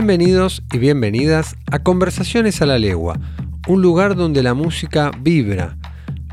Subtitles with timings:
[0.00, 3.20] Bienvenidos y bienvenidas a Conversaciones a la Legua,
[3.68, 5.76] un lugar donde la música vibra.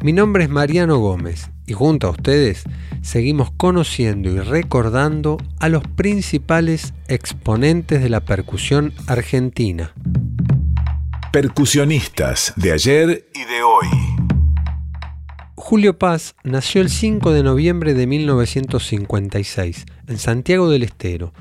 [0.02, 2.64] Mi nombre es Mariano Gómez y junto a ustedes
[3.02, 9.94] seguimos conociendo y recordando a los principales exponentes de la percusión argentina.
[11.34, 13.88] Percusionistas de ayer y de hoy.
[15.56, 21.34] Julio Paz nació el 5 de noviembre de 1956 en Santiago del Estero.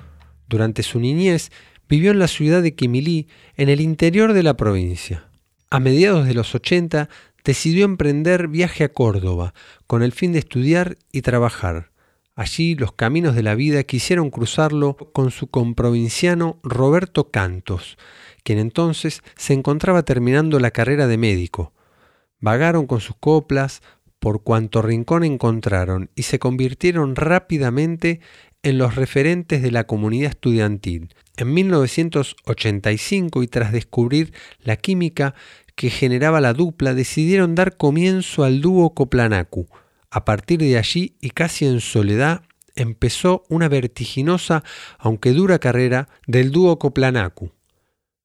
[0.48, 1.50] Durante su niñez
[1.88, 5.28] vivió en la ciudad de Quimilí, en el interior de la provincia.
[5.70, 7.08] A mediados de los 80
[7.44, 9.54] decidió emprender viaje a Córdoba
[9.86, 11.90] con el fin de estudiar y trabajar.
[12.34, 17.96] Allí los caminos de la vida quisieron cruzarlo con su comprovinciano Roberto Cantos,
[18.42, 21.72] quien entonces se encontraba terminando la carrera de médico.
[22.40, 23.80] Vagaron con sus coplas
[24.18, 28.20] por cuanto rincón encontraron y se convirtieron rápidamente
[28.66, 31.14] en los referentes de la comunidad estudiantil.
[31.36, 35.36] En 1985 y tras descubrir la química
[35.76, 39.68] que generaba la dupla, decidieron dar comienzo al dúo Coplanacu.
[40.10, 42.42] A partir de allí y casi en soledad
[42.74, 44.64] empezó una vertiginosa,
[44.98, 47.52] aunque dura carrera del dúo Coplanacu.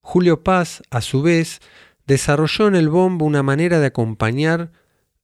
[0.02, 1.60] Julio Paz, a su vez,
[2.08, 4.72] desarrolló en el bombo una manera de acompañar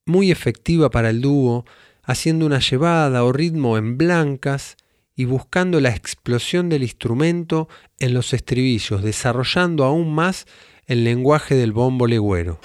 [0.06, 1.66] muy efectiva para el dúo,
[2.03, 4.77] haciendo una llevada o ritmo en blancas
[5.17, 7.67] y buscando la explosión del instrumento
[8.00, 10.45] en los estribillos, desarrollando aún más
[10.85, 12.59] el lenguaje del bombo legüero.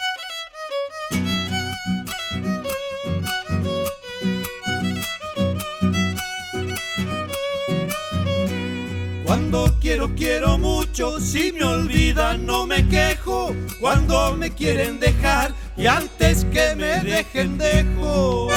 [9.24, 15.86] Cuando quiero, quiero mucho, si me olvidan no me quejo, cuando me quieren dejar y
[15.86, 18.50] antes que me dejen dejo.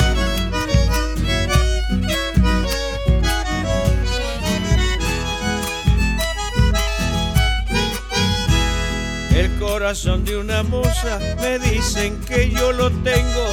[9.77, 13.45] Corazón de una moza, me dicen que yo lo tengo.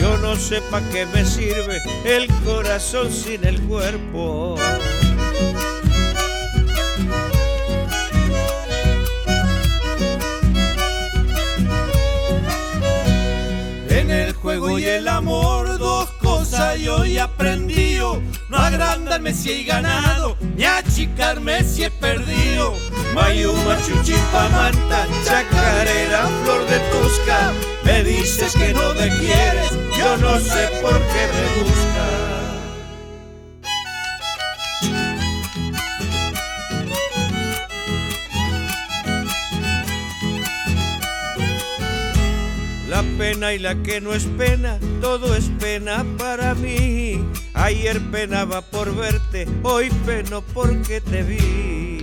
[0.00, 4.56] Yo no sé pa' qué me sirve el corazón sin el cuerpo.
[13.88, 18.20] En el juego y el amor, dos cosas yo he aprendido.
[18.48, 22.74] No agrandarme si he ganado, ni achicarme si he perdido.
[23.14, 25.57] Mayuma, Chuchipamanta, Flor
[27.84, 32.28] Me dices que no me quieres, yo no sé por qué me buscas.
[42.88, 47.24] La pena y la que no es pena, todo es pena para mí.
[47.54, 51.97] Ayer penaba por verte, hoy peno porque te vi.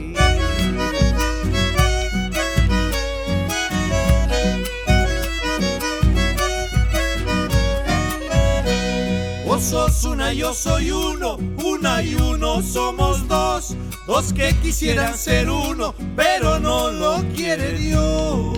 [9.56, 13.74] Vos sos una, yo soy uno, una y uno somos dos,
[14.06, 18.58] dos que quisieran ser uno, pero no lo quiere Dios.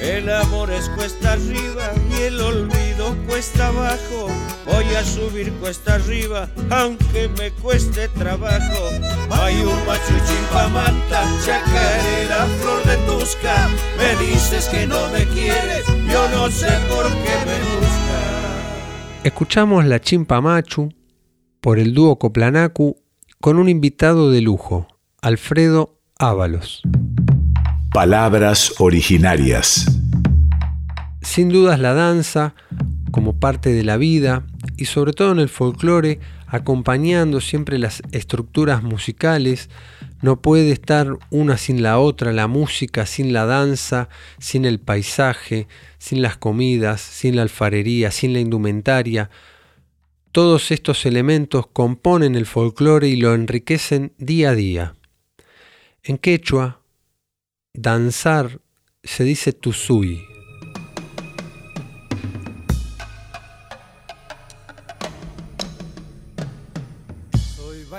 [0.00, 2.91] El amor es cuesta arriba y el olvido
[3.26, 4.28] cuesta abajo.
[4.66, 8.90] Voy a subir cuesta arriba, aunque me cueste trabajo.
[9.30, 13.68] Hay un machuchimpamanta, chacarera, flor de tusca.
[13.98, 19.24] Me dices que no me quieres, yo no sé por qué me buscas.
[19.24, 20.92] Escuchamos la Chimpa Machu
[21.60, 22.96] por el dúo Coplanacu
[23.40, 24.88] con un invitado de lujo,
[25.20, 26.82] Alfredo Ábalos.
[27.92, 29.86] Palabras originarias.
[31.20, 32.54] Sin dudas la danza,
[33.12, 34.44] como parte de la vida,
[34.76, 36.18] y sobre todo en el folclore,
[36.48, 39.70] acompañando siempre las estructuras musicales,
[40.22, 45.68] no puede estar una sin la otra, la música sin la danza, sin el paisaje,
[45.98, 49.30] sin las comidas, sin la alfarería, sin la indumentaria.
[50.32, 54.94] Todos estos elementos componen el folclore y lo enriquecen día a día.
[56.02, 56.80] En quechua,
[57.74, 58.60] danzar
[59.04, 60.31] se dice tusui,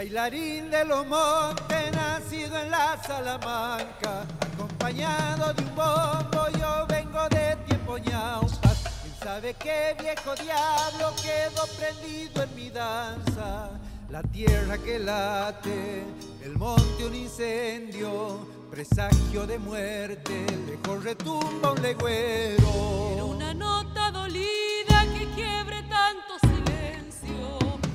[0.03, 7.55] Bailarín de los montes, nacido en la Salamanca, acompañado de un bombo, yo vengo de
[7.65, 8.83] tiempo ñaupas.
[9.01, 13.69] ¿Quién sabe qué viejo diablo quedó prendido en mi danza?
[14.09, 16.03] La tierra que late,
[16.44, 23.13] el monte un incendio, presagio de muerte, lejos retumba un legüero.
[23.13, 26.52] Era una nota dolida que quiebre tanto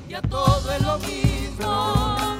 [0.09, 2.38] silencio y a todo es lo mismo.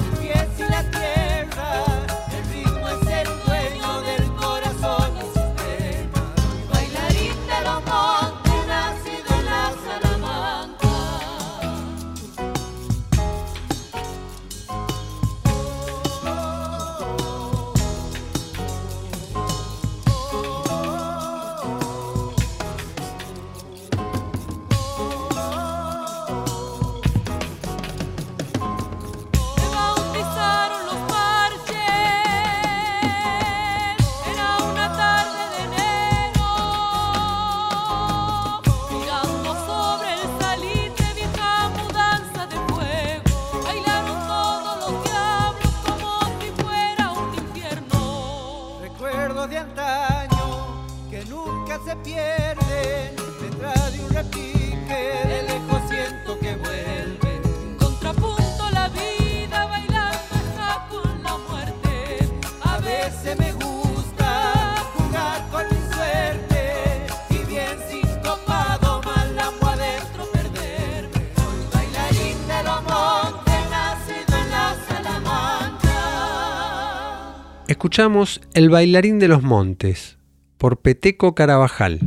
[77.80, 80.18] Escuchamos El bailarín de los montes
[80.58, 82.02] por Peteco Carabajal.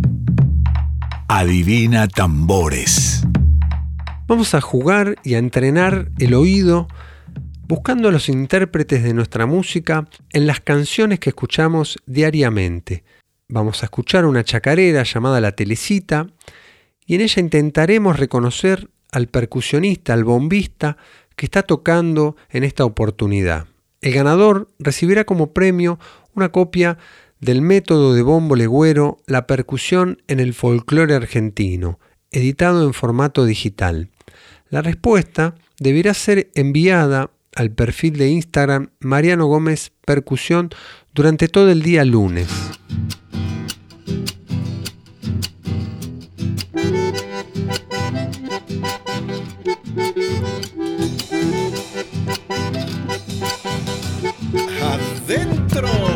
[1.29, 3.27] Adivina tambores.
[4.27, 6.89] Vamos a jugar y a entrenar el oído
[7.67, 13.03] buscando a los intérpretes de nuestra música en las canciones que escuchamos diariamente.
[13.49, 16.27] Vamos a escuchar una chacarera llamada La Telecita
[17.07, 20.99] y en ella intentaremos reconocer al percusionista, al bombista
[21.35, 23.72] que está tocando en esta oportunidad.
[24.03, 25.99] El ganador recibirá como premio
[26.35, 26.99] una copia
[27.41, 32.01] del método de bombo legüero La percusión en el folclore argentino,
[32.33, 34.11] editado en formato digital.
[34.71, 40.71] La respuesta deberá ser enviada al perfil de Instagram Mariano Gómez Percusión
[41.15, 42.49] durante todo el día lunes.
[55.75, 56.12] Electro.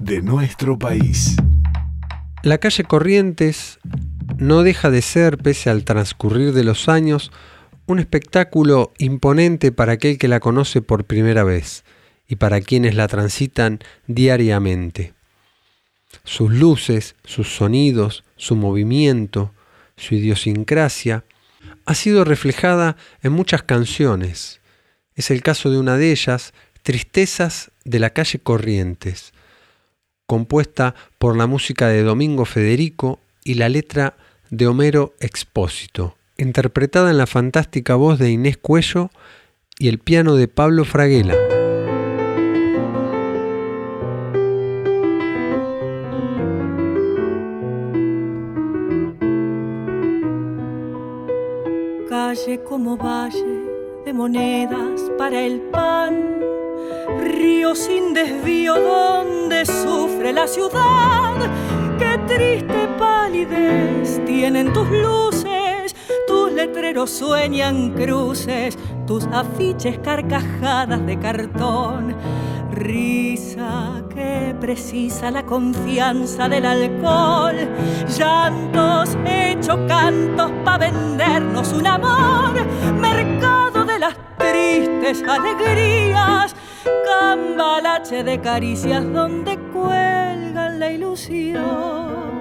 [0.00, 1.36] De nuestro país.
[2.42, 3.78] La calle Corrientes
[4.38, 7.30] no deja de ser, pese al transcurrir de los años,
[7.86, 11.84] un espectáculo imponente para aquel que la conoce por primera vez
[12.26, 15.14] y para quienes la transitan diariamente.
[16.24, 19.54] Sus luces, sus sonidos, su movimiento,
[19.96, 21.24] su idiosincrasia,
[21.86, 24.60] ha sido reflejada en muchas canciones.
[25.14, 29.32] Es el caso de una de ellas, Tristezas de la calle Corrientes,
[30.26, 34.16] compuesta por la música de Domingo Federico y la letra
[34.50, 39.10] de Homero Expósito, interpretada en la fantástica voz de Inés Cuello
[39.78, 41.34] y el piano de Pablo Fraguela.
[52.08, 53.60] Calle como valle
[54.04, 56.40] de monedas para el pan,
[57.18, 61.34] río sin desvío donde sufre la ciudad.
[61.98, 65.94] Qué triste palidez tienen tus luces,
[66.26, 72.16] tus letreros sueñan cruces, tus afiches carcajadas de cartón.
[72.72, 77.56] Risa que precisa la confianza del alcohol,
[78.16, 82.54] llantos hechos cantos para vendernos un amor,
[82.94, 86.54] mercado de las tristes alegrías,
[87.06, 92.40] cambalache de caricias donde cuelgan la ilusión.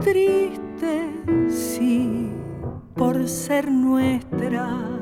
[0.00, 1.12] Triste,
[1.48, 2.30] sí,
[2.94, 4.93] por ser nuestra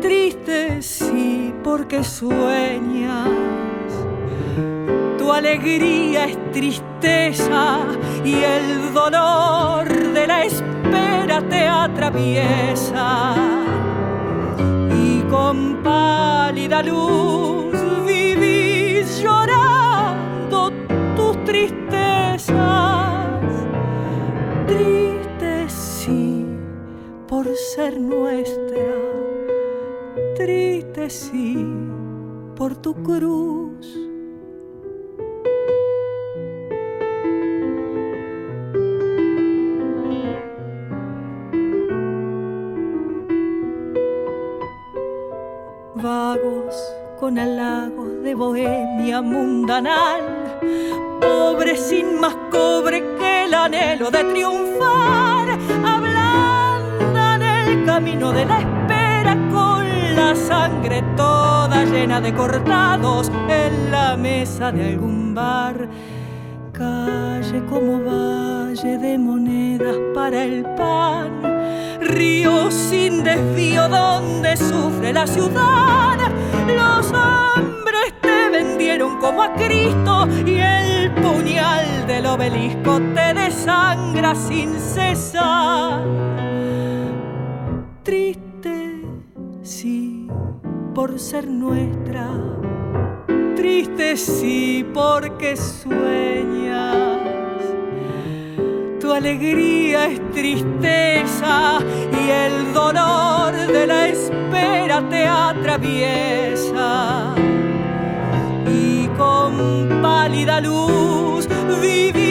[0.00, 3.28] triste, sí, porque sueñas.
[5.18, 7.80] Tu alegría es tristeza
[8.24, 13.34] y el dolor de la espera te atraviesa.
[14.92, 17.76] Y con pálida luz
[18.06, 20.72] vivís llorando
[21.16, 22.54] tus tristezas.
[24.66, 26.46] Triste, sí,
[27.28, 29.05] por ser nuestra
[30.46, 31.56] triste sí
[32.54, 33.84] por tu cruz.
[45.96, 46.76] Vagos
[47.18, 50.22] con halagos de bohemia mundanal,
[51.20, 58.66] pobres sin más cobre que el anhelo de triunfar, ablandan el camino de la espera
[58.66, 58.75] con
[60.26, 65.88] la sangre toda llena de cortados en la mesa de algún bar.
[66.72, 71.30] Calle como valle de monedas para el pan,
[72.00, 76.18] río sin desvío donde sufre la ciudad.
[76.80, 84.74] Los hombres te vendieron como a Cristo y el puñal del obelisco te desangra sin
[84.80, 86.45] cesar.
[90.96, 92.30] Por ser nuestra,
[93.54, 97.20] triste sí porque sueñas.
[98.98, 107.34] Tu alegría es tristeza y el dolor de la espera te atraviesa.
[108.66, 111.46] Y con pálida luz
[111.82, 112.25] vivís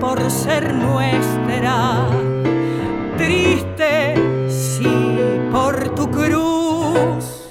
[0.00, 2.08] por ser nuestra,
[3.18, 4.14] triste
[4.48, 5.18] sí
[5.52, 7.50] por tu cruz.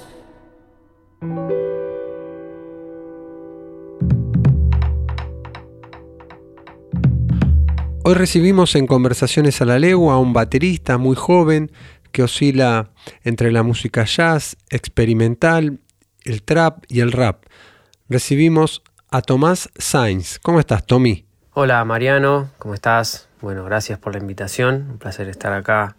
[8.02, 11.70] Hoy recibimos en Conversaciones a la Legua a un baterista muy joven
[12.10, 12.90] que oscila
[13.22, 15.78] entre la música jazz, experimental,
[16.24, 17.44] el trap y el rap.
[18.08, 20.40] Recibimos a Tomás Sainz.
[20.40, 21.29] ¿Cómo estás, Tommy?
[21.52, 23.26] Hola Mariano, ¿cómo estás?
[23.40, 25.96] Bueno, gracias por la invitación, un placer estar acá,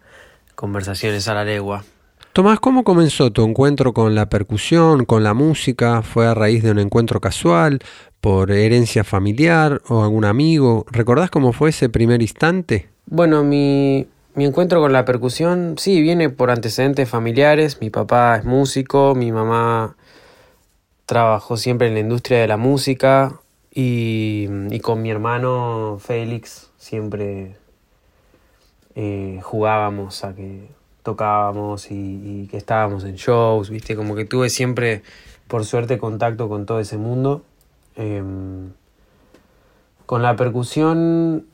[0.54, 1.84] Conversaciones a la Legua.
[2.32, 6.00] Tomás, ¿cómo comenzó tu encuentro con la percusión, con la música?
[6.00, 7.80] ¿Fue a raíz de un encuentro casual,
[8.22, 10.86] por herencia familiar o algún amigo?
[10.90, 12.88] ¿Recordás cómo fue ese primer instante?
[13.04, 17.78] Bueno, mi, mi encuentro con la percusión, sí, viene por antecedentes familiares.
[17.82, 19.96] Mi papá es músico, mi mamá
[21.04, 23.41] trabajó siempre en la industria de la música,
[23.74, 27.56] y, con mi hermano Félix siempre
[28.94, 30.68] eh, jugábamos a que
[31.02, 33.96] tocábamos y, que estábamos en shows, ¿viste?
[33.96, 35.02] Como que tuve siempre,
[35.48, 37.42] por suerte, contacto con todo ese mundo.
[37.96, 38.22] Eh,
[40.06, 41.46] con la percusión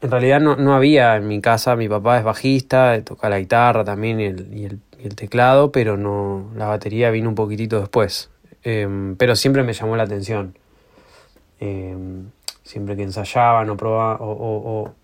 [0.00, 3.84] en realidad no, no, había en mi casa, mi papá es bajista, toca la guitarra
[3.84, 7.80] también y el, y el, y el teclado, pero no, la batería vino un poquitito
[7.80, 8.30] después.
[8.62, 10.54] Em, pero siempre me llamó la atención.
[11.60, 12.30] Em,
[12.62, 14.94] siempre que ensayaban o, probaba, o, o,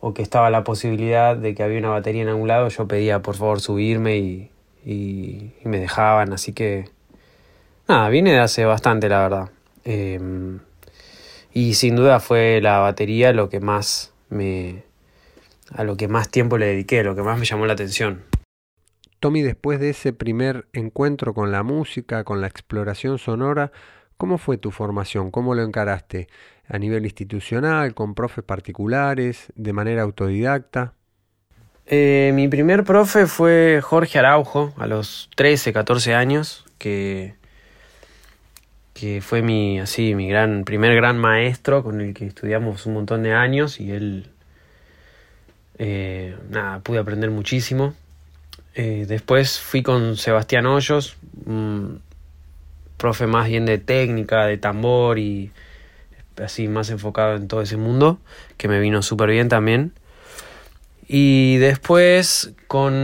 [0.00, 3.22] o, que estaba la posibilidad de que había una batería en algún lado, yo pedía
[3.22, 4.50] por favor subirme y,
[4.84, 6.32] y, y me dejaban.
[6.32, 6.90] Así que,
[7.88, 9.50] nada, viene de hace bastante, la verdad.
[9.84, 10.60] Em,
[11.52, 14.82] y sin duda fue la batería lo que más me.
[15.72, 18.24] a lo que más tiempo le dediqué, lo que más me llamó la atención.
[19.20, 23.72] Tommy, después de ese primer encuentro con la música, con la exploración sonora,
[24.24, 25.30] ¿cómo fue tu formación?
[25.30, 26.28] ¿Cómo lo encaraste?
[26.66, 30.94] ¿A nivel institucional, con profes particulares, de manera autodidacta?
[31.84, 37.34] Eh, mi primer profe fue Jorge Araujo, a los 13, 14 años, que,
[38.94, 43.24] que fue mi, así, mi gran, primer gran maestro con el que estudiamos un montón
[43.24, 44.30] de años y él,
[45.76, 47.92] eh, nada, pude aprender muchísimo.
[48.74, 51.18] Eh, después fui con Sebastián Hoyos,
[53.04, 55.52] profe más bien de técnica, de tambor y
[56.42, 58.18] así más enfocado en todo ese mundo,
[58.56, 59.92] que me vino súper bien también.
[61.06, 62.94] Y después con,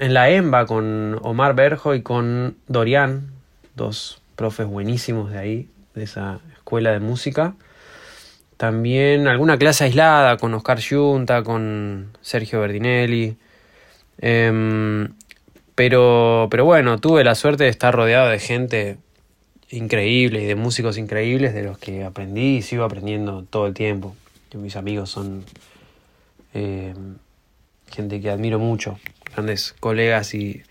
[0.00, 3.30] en la EMBA con Omar Berjo y con Dorian,
[3.76, 7.54] dos profes buenísimos de ahí, de esa escuela de música.
[8.56, 13.36] También alguna clase aislada con Oscar Yunta, con Sergio Berdinelli.
[14.18, 15.06] Eh,
[15.76, 18.98] pero, pero bueno, tuve la suerte de estar rodeado de gente
[19.76, 24.14] increíble y de músicos increíbles de los que aprendí y sigo aprendiendo todo el tiempo.
[24.54, 25.44] mis amigos son
[26.54, 26.94] eh,
[27.90, 28.98] gente que admiro mucho,
[29.32, 30.62] grandes colegas y,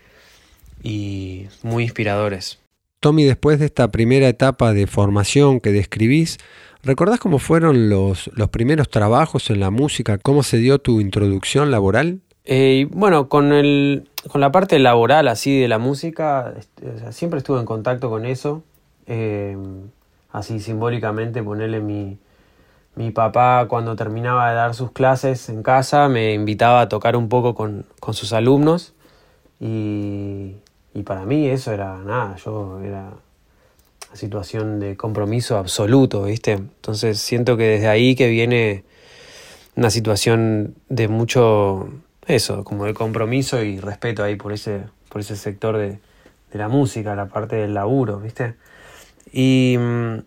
[0.82, 2.58] y muy inspiradores.
[3.00, 6.38] Tommy, después de esta primera etapa de formación que describís,
[6.82, 10.16] ¿recordás cómo fueron los, los primeros trabajos en la música?
[10.16, 12.20] ¿Cómo se dio tu introducción laboral?
[12.46, 17.38] Eh, bueno, con, el, con la parte laboral así de la música, o sea, siempre
[17.38, 18.62] estuve en contacto con eso.
[19.06, 19.56] Eh,
[20.32, 22.18] así simbólicamente ponerle mi,
[22.96, 27.28] mi papá cuando terminaba de dar sus clases en casa me invitaba a tocar un
[27.28, 28.94] poco con, con sus alumnos
[29.60, 30.56] y,
[30.92, 33.12] y, para mí eso era nada, yo era
[34.08, 36.52] una situación de compromiso absoluto, ¿viste?
[36.52, 38.84] Entonces siento que desde ahí que viene
[39.76, 41.88] una situación de mucho
[42.26, 46.00] eso, como de compromiso y respeto ahí por ese, por ese sector de,
[46.52, 48.54] de la música, la parte del laburo, ¿viste?
[49.36, 50.18] Y, mm,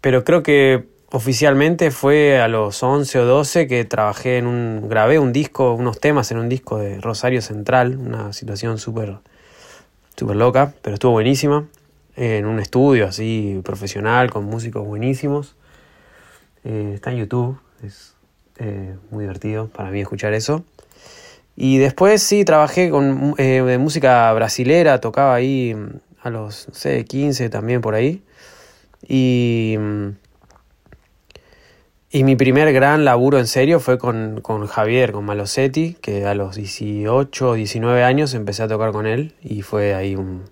[0.00, 5.20] pero creo que oficialmente fue a los 11 o 12 que trabajé en un, grabé
[5.20, 9.18] un disco, unos temas en un disco de Rosario Central, una situación súper,
[10.16, 11.68] súper loca, pero estuvo buenísima,
[12.16, 15.54] en un estudio así profesional, con músicos buenísimos.
[16.64, 18.16] Eh, está en YouTube, es
[18.58, 20.64] eh, muy divertido para mí escuchar eso.
[21.54, 26.74] Y después sí, trabajé con eh, de música brasilera, tocaba ahí mm, a los, no
[26.74, 28.24] sé, 15 también por ahí.
[29.08, 29.76] Y,
[32.10, 36.34] y mi primer gran laburo en serio fue con, con Javier, con Malosetti, que a
[36.34, 40.44] los 18 o 19 años empecé a tocar con él y fue ahí un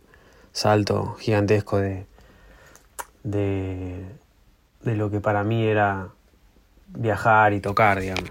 [0.52, 2.06] salto gigantesco de,
[3.24, 4.06] de,
[4.82, 6.08] de lo que para mí era
[6.88, 8.30] viajar y tocar, digamos.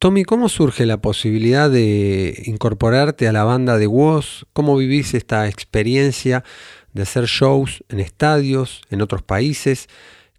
[0.00, 4.44] Tommy, ¿cómo surge la posibilidad de incorporarte a la banda de Woz?
[4.52, 6.44] ¿Cómo vivís esta experiencia
[6.94, 9.88] de hacer shows en estadios, en otros países,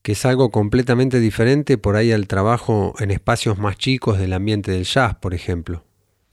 [0.01, 4.71] que es algo completamente diferente por ahí al trabajo en espacios más chicos del ambiente
[4.71, 5.83] del jazz, por ejemplo?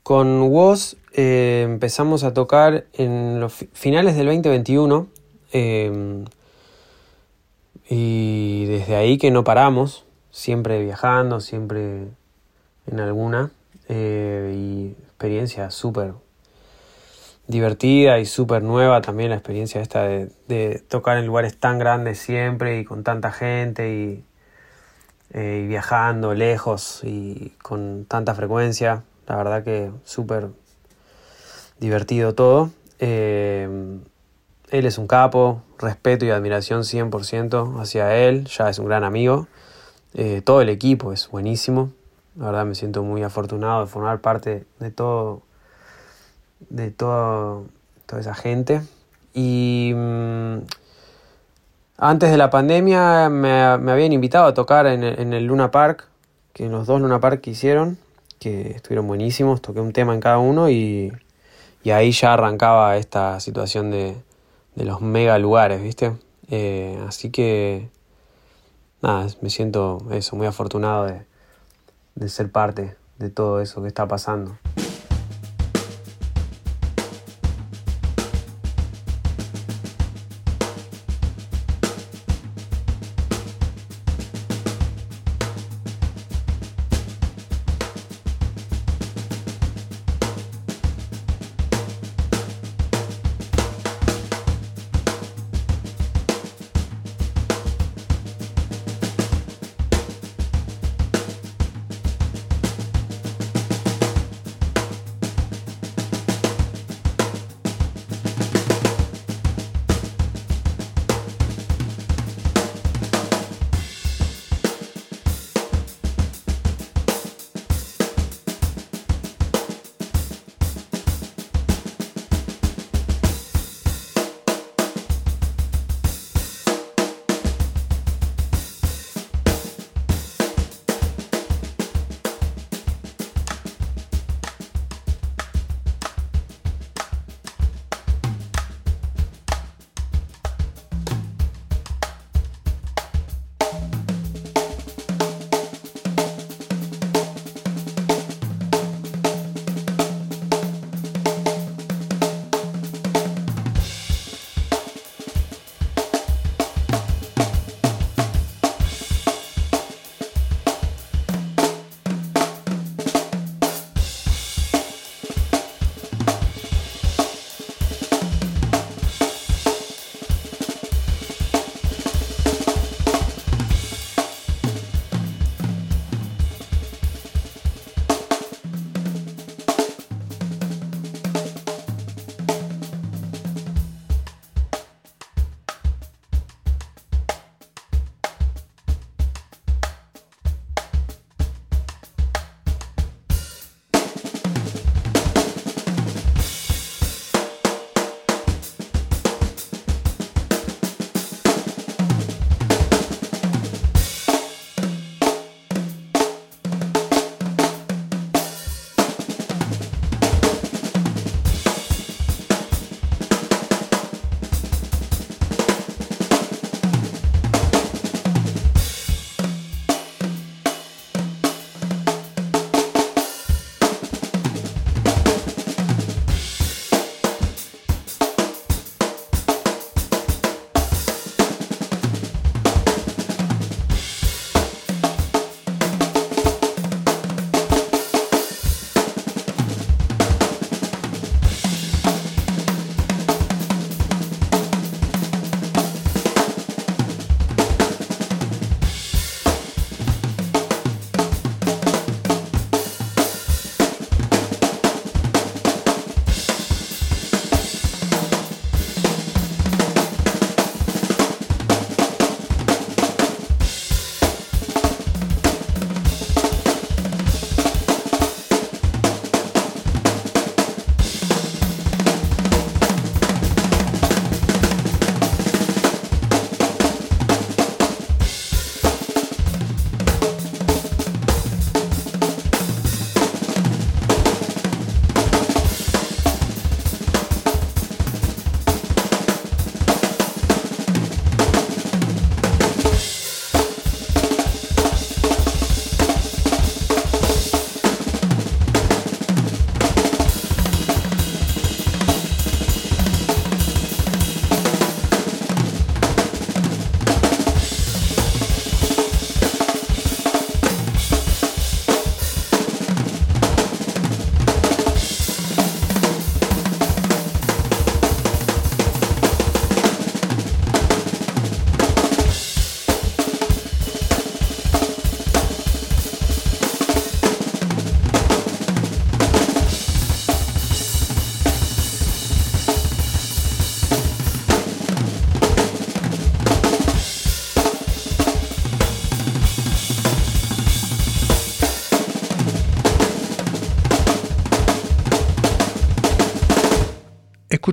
[0.03, 5.09] Con Woz eh, empezamos a tocar en los finales del 2021
[5.53, 6.25] eh,
[7.89, 12.09] y desde ahí que no paramos, siempre viajando, siempre
[12.87, 13.51] en alguna
[13.89, 16.15] eh, y experiencia súper
[17.47, 22.79] divertida y súper nueva también la experiencia esta de, tocar en lugares tan grandes siempre
[22.79, 24.25] y con tanta gente y,
[25.33, 29.03] eh, y viajando lejos y con tanta frecuencia.
[29.27, 30.49] La verdad que súper
[31.79, 32.71] divertido todo.
[32.99, 33.69] Eh,
[34.71, 39.49] él es un capo respeto y admiración 100% hacia él ya es un gran amigo.
[40.15, 41.93] Eh, todo el equipo es buenísimo.
[42.37, 45.43] La verdad me siento muy afortunado de formar parte de todo,
[46.71, 47.63] de toda
[48.19, 48.83] esa gente.
[49.35, 50.59] Y mmm,
[51.99, 55.71] antes de la pandemia me, me, habían invitado a tocar en el, en el Luna
[55.71, 56.09] Park,
[56.53, 57.97] que en los dos Luna Park que hicieron,
[58.39, 61.13] que estuvieron buenísimos, toqué un tema en cada uno y,
[61.85, 64.17] y ahí ya arrancaba esta situación de,
[64.75, 66.13] de los mega lugares, ¿viste?
[66.51, 67.89] Eh, así que,
[69.01, 71.23] nada, me siento eso, muy afortunado de,
[72.17, 74.59] de ser parte de todo eso que está pasando.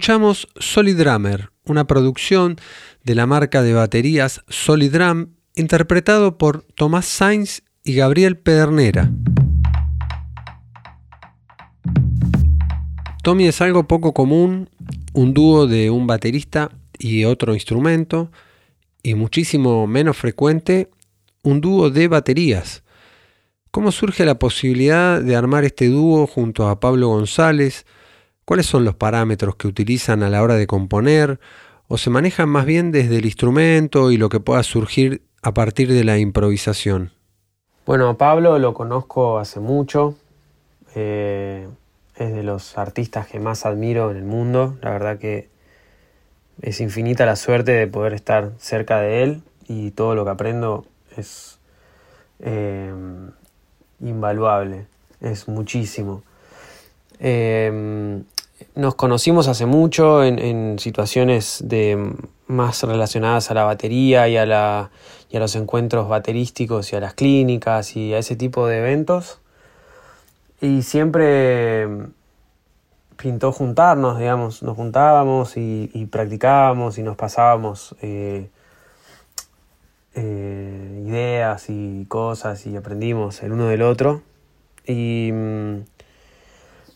[0.10, 2.56] Escuchamos Solid Drummer, una producción
[3.04, 9.12] de la marca de baterías Solid Drum, interpretado por Tomás Sainz y Gabriel Pedernera.
[13.22, 14.72] Tommy es algo poco común,
[15.13, 18.32] un dúo de un baterista y otro instrumento,
[19.04, 20.89] y muchísimo menos frecuente,
[21.43, 22.82] un dúo de baterías.
[23.69, 27.86] ¿Cómo surge la posibilidad de armar este dúo junto a Pablo González?
[28.50, 31.40] ¿Cuáles son los parámetros que utilizan a la hora de componer?
[31.88, 35.94] ¿O se manejan más bien desde el instrumento y lo que pueda surgir a partir
[35.94, 37.12] de la improvisación?
[37.86, 40.16] Bueno, a Pablo lo conozco hace mucho.
[40.96, 41.68] Eh,
[42.16, 44.80] es de los artistas que más admiro en el mundo.
[44.82, 45.48] La verdad que
[46.64, 50.88] es infinita la suerte de poder estar cerca de él y todo lo que aprendo
[51.16, 51.60] es
[52.40, 52.92] eh,
[54.00, 54.88] invaluable,
[55.22, 56.24] es muchísimo.
[57.20, 58.24] Eh,
[58.76, 62.13] nos conocimos hace mucho en, situaciones de
[62.48, 64.91] más relacionadas a la batería y a, la,
[65.30, 69.39] y a los encuentros baterísticos y a las clínicas y a ese tipo de eventos.
[70.62, 71.88] Y siempre
[73.17, 78.50] pintó juntarnos, digamos, nos juntábamos y, practicábamos y nos pasábamos eh,
[80.15, 84.22] eh, ideas y cosas y aprendimos el uno del otro.
[84.86, 85.82] Y, mm,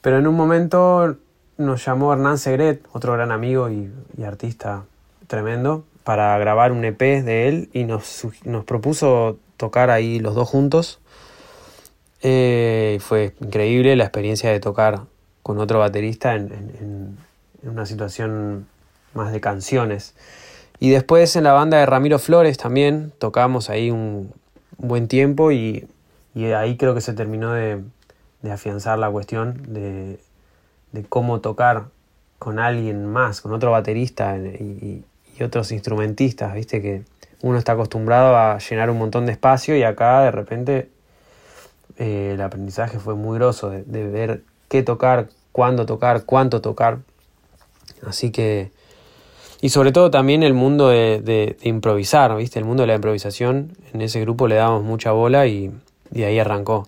[0.01, 1.17] pero en un momento
[1.57, 3.91] nos llamó Hernán Segret, otro gran amigo y,
[4.23, 4.85] artista
[5.27, 10.49] tremendo, para grabar un EP de él y nos, nos propuso tocar ahí los dos
[10.49, 10.99] juntos.
[12.21, 15.01] Eh, fue increíble la experiencia de tocar
[15.41, 17.17] con otro baterista en,
[17.63, 18.67] una situación
[19.13, 20.15] más de canciones.
[20.79, 24.33] Y después en la banda de Ramiro Flores también tocamos ahí un
[24.77, 25.87] buen tiempo y,
[26.35, 27.81] ahí creo que se terminó de
[28.51, 30.19] afianzar la cuestión de,
[30.93, 31.87] de cómo tocar
[32.39, 35.03] con alguien más, con otro baterista y,
[35.43, 37.03] otros instrumentistas, viste que
[37.41, 40.89] uno está acostumbrado a llenar un montón de espacio y acá de repente
[41.97, 46.99] eh, el aprendizaje fue muy groso de, ver qué tocar, cuándo tocar, cuánto tocar.
[48.05, 48.71] Así que...
[49.59, 52.59] Y sobre todo también el mundo de, de, improvisar, ¿viste?
[52.59, 53.75] El mundo de la improvisación.
[53.93, 55.71] En ese grupo le damos mucha bola y,
[56.13, 56.87] y ahí arrancó.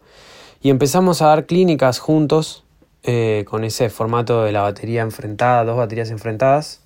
[0.62, 2.65] Y empezamos a dar clínicas juntos
[3.08, 6.82] eh, con ese formato de la batería enfrentada, dos baterías enfrentadas,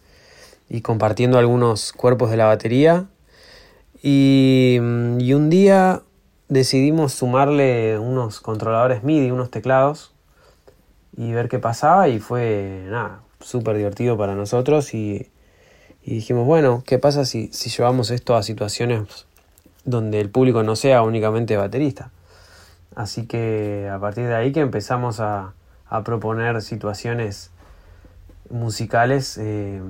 [0.67, 3.05] y compartiendo algunos cuerpos de la batería.
[4.03, 6.01] Y, mm, y un día
[6.49, 10.11] decidimos sumarle unos controladores MIDI, unos teclados,
[11.15, 14.93] y ver qué pasaba, y fue nada, súper divertido para nosotros.
[14.93, 15.31] Y,
[16.03, 19.25] y, dijimos, bueno, ¿qué pasa si, si llevamos esto a situaciones
[19.85, 22.11] donde el público no sea únicamente baterista?
[22.93, 25.53] Así que a partir de ahí que empezamos a,
[25.89, 27.51] a proponer situaciones
[28.49, 29.81] musicales eh,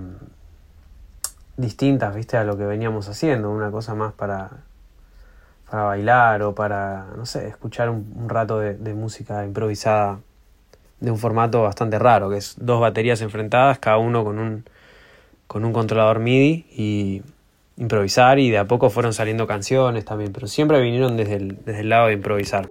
[1.57, 4.49] distintas, viste, a lo que veníamos haciendo, una cosa más para,
[5.69, 10.19] para bailar o para, no sé, escuchar un, rato de, de, música improvisada
[10.99, 14.65] de un formato bastante raro, que es dos baterías enfrentadas, cada uno con un,
[15.47, 17.23] con un controlador MIDI y
[17.77, 21.81] improvisar y de a poco fueron saliendo canciones también, pero siempre vinieron desde el, desde
[21.81, 22.69] el lado de improvisar.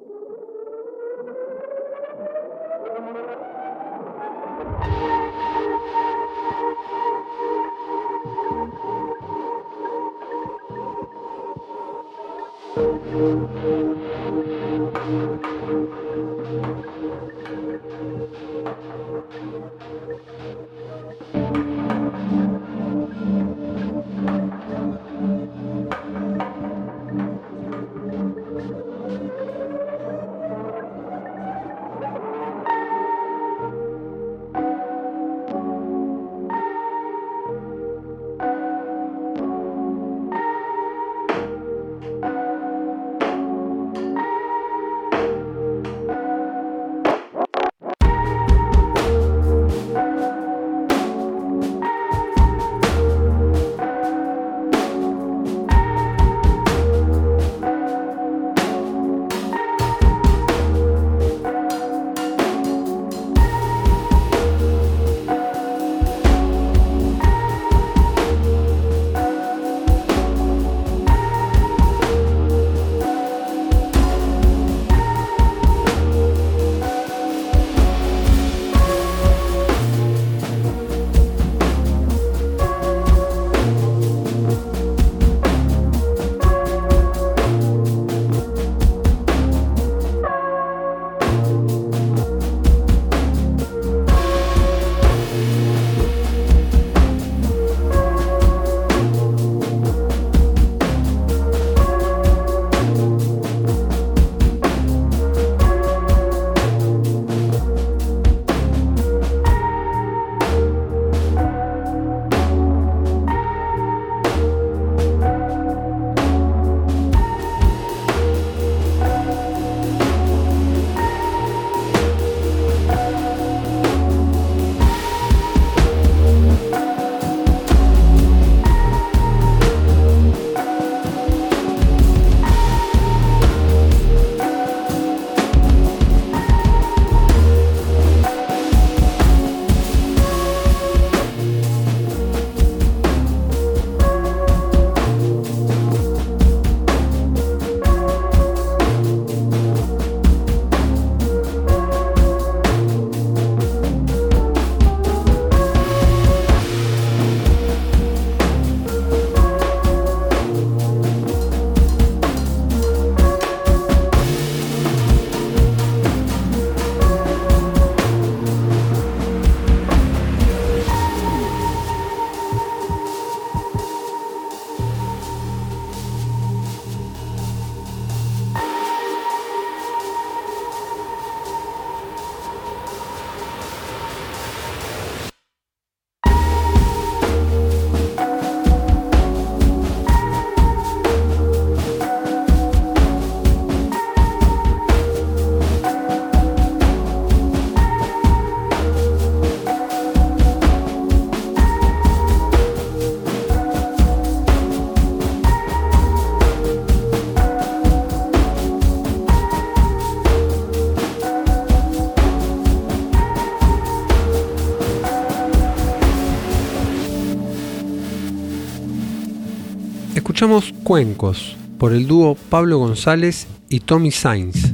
[220.83, 224.73] Cuencos por el dúo Pablo González y Tommy Sainz.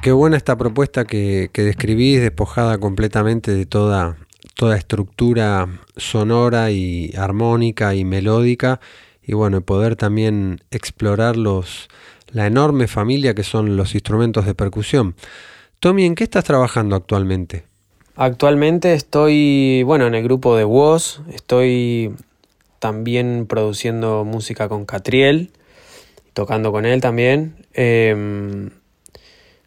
[0.00, 4.16] Qué buena esta propuesta que, describís, despojada completamente de toda,
[4.54, 8.80] toda estructura sonora y armónica y melódica.
[9.22, 11.88] Y bueno, poder también explorar los,
[12.28, 15.14] la enorme familia que son los instrumentos de percusión.
[15.78, 17.66] Tommy, ¿en qué estás trabajando actualmente?
[18.18, 22.14] Actualmente estoy, bueno, en el grupo de Woz, estoy
[22.78, 25.50] también produciendo música con Catriel,
[26.32, 27.56] tocando con él también.
[27.74, 28.70] Em,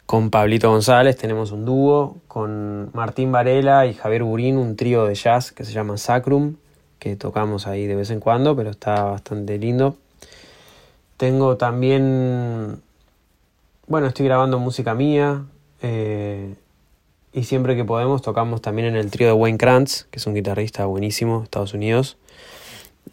[0.04, 5.14] con Pablito González tenemos un dúo, con Martín Varela y Javier Burín un trío de
[5.14, 6.56] jazz que se llama Sacrum,
[6.98, 9.94] que tocamos ahí de vez en cuando, pero está bastante lindo.
[11.16, 12.82] Tengo también,
[13.86, 15.44] bueno, estoy grabando música mía
[15.82, 16.56] eh,
[17.32, 20.34] y siempre que podemos tocamos también en el trío de Wayne Krantz, que es un
[20.34, 22.16] guitarrista buenísimo de Estados Unidos.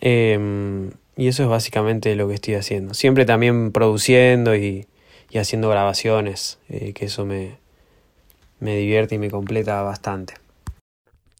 [0.02, 2.94] Em, y eso es básicamente lo que estoy haciendo.
[2.94, 4.88] Siempre también produciendo y,
[5.30, 7.58] y haciendo grabaciones, eh, que eso me,
[8.60, 10.36] me divierte y me completa bastante.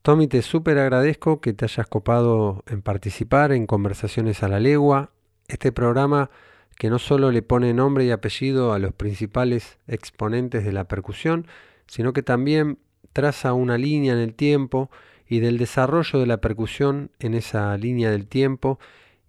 [0.02, 5.12] Tommy, te súper agradezco que te hayas copado en participar en Conversaciones a la Legua,
[5.48, 6.30] este programa
[6.78, 11.48] que no solo le pone nombre y apellido a los principales exponentes de la percusión,
[11.88, 12.80] sino que también
[13.14, 14.90] traza una línea en el tiempo
[15.28, 18.80] y del desarrollo de la percusión en esa línea del tiempo.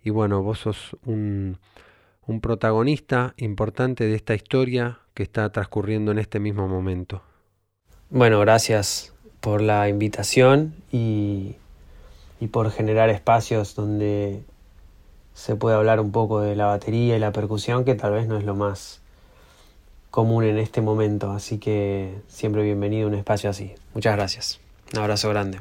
[0.04, 1.58] Y bueno, vos sos un,
[2.26, 7.22] un protagonista importante de esta historia que está transcurriendo en este mismo momento.
[8.10, 11.56] Bueno, gracias por la invitación y,
[12.40, 14.42] y por generar espacios donde
[15.34, 18.38] se puede hablar un poco de la batería y la percusión, que tal vez no
[18.38, 19.00] es lo más
[20.18, 21.30] común en este momento.
[21.30, 23.74] Así que siempre bienvenido a un espacio así.
[23.94, 24.58] Muchas gracias.
[24.92, 25.60] Un abrazo grande.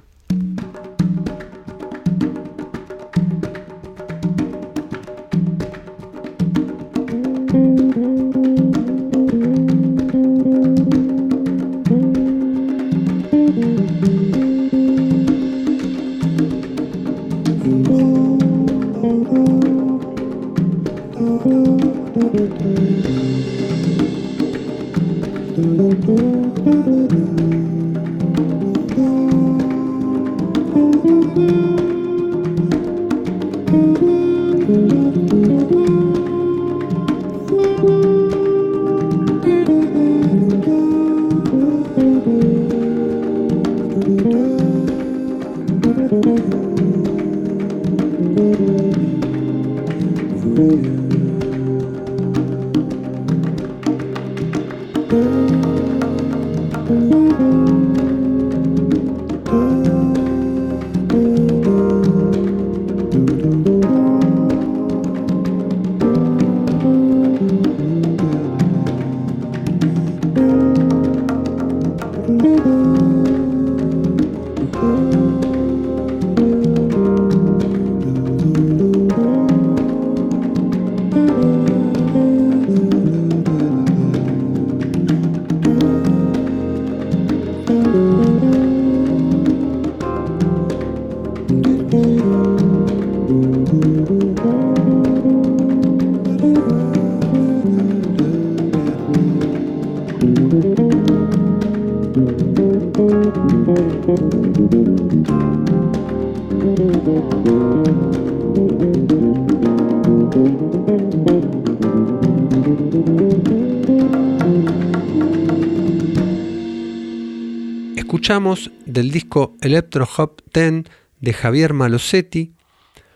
[118.08, 120.86] Escuchamos del disco Electro Hop 10
[121.20, 122.54] de Javier Malosetti,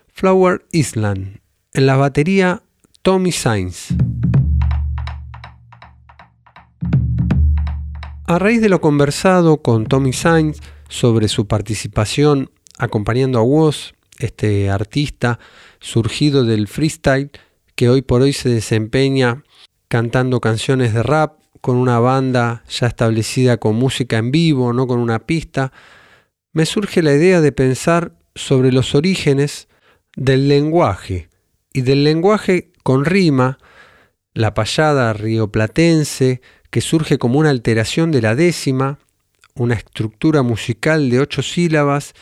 [0.10, 1.40] Flower Island,
[1.72, 2.64] en la batería
[3.02, 3.96] Tommy Sainz.
[8.26, 14.70] A raíz de lo conversado con Tommy Sainz sobre su participación acompañando a Woz, este
[14.70, 15.40] artista
[15.80, 17.32] surgido del freestyle
[17.76, 19.46] que hoy por hoy se desempeña
[19.88, 25.00] cantando canciones de rap con una banda ya establecida con música en vivo, no con
[25.00, 25.72] una pista,
[26.54, 29.68] me surge la idea de pensar sobre los orígenes
[30.16, 31.30] del lenguaje
[31.72, 33.60] y del lenguaje con rima,
[34.34, 39.00] la payada rioplatense, que surge como una alteración de la décima,
[39.56, 42.14] una estructura musical de ocho sílabas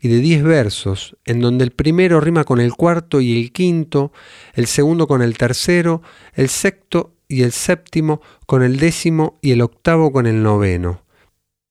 [0.00, 4.12] y de diez versos, en donde el primero rima con el cuarto y el quinto,
[4.54, 6.02] el segundo con el tercero,
[6.34, 11.04] el sexto y el séptimo con el décimo y el octavo con el noveno.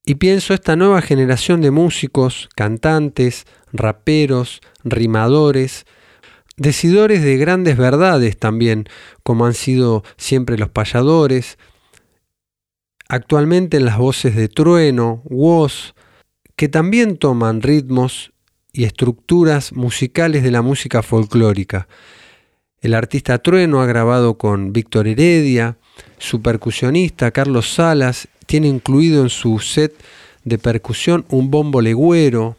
[0.06, 5.86] Y pienso esta nueva generación de músicos, cantantes, raperos, rimadores,
[6.56, 8.88] decidores de grandes verdades también,
[9.24, 11.58] como han sido siempre los payadores,
[13.10, 15.94] actualmente en las voces de Trueno, Woz,
[16.56, 18.32] que también toman ritmos
[18.74, 21.88] y estructuras musicales de la música folclórica.
[22.82, 25.78] El artista Trueno ha grabado con Víctor Heredia,
[26.20, 29.94] su percusionista Carlos Salas tiene incluido en su set
[30.44, 32.56] de percusión un bombo legüero.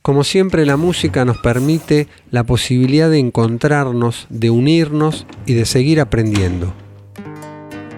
[0.00, 6.00] Como siempre la música nos permite la posibilidad de encontrarnos, de unirnos y de seguir
[6.00, 6.72] aprendiendo.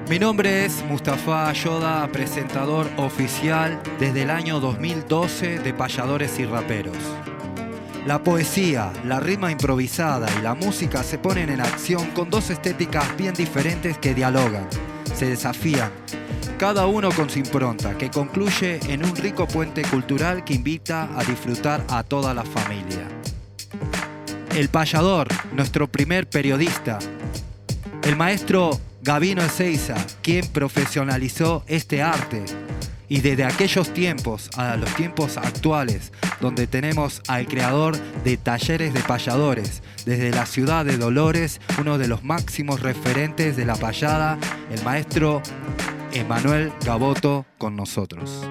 [0.09, 6.97] Mi nombre es Mustafa Yoda, presentador oficial desde el año 2012 de Payadores y Raperos.
[8.07, 13.17] La poesía, la rima improvisada y la música se ponen en acción con dos estéticas
[13.17, 14.67] bien diferentes que dialogan,
[15.15, 15.91] se desafían,
[16.59, 21.25] cada uno con su impronta, que concluye en un rico puente cultural que invita a
[21.25, 23.07] disfrutar a toda la familia.
[24.57, 26.99] El payador, nuestro primer periodista,
[28.03, 32.45] el maestro Gavino Ezeiza, quien profesionalizó este arte.
[33.11, 39.01] Y desde aquellos tiempos a los tiempos actuales, donde tenemos al creador de talleres de
[39.01, 44.39] payadores, desde la ciudad de Dolores, uno de los máximos referentes de la payada,
[44.71, 45.43] el maestro
[46.13, 48.49] Emanuel Gaboto con nosotros.